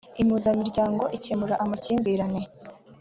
[0.21, 2.41] impuzamiryango ikemura amakimbirane.